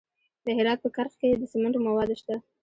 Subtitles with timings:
[0.45, 2.35] د هرات په کرخ کې د سمنټو مواد شته.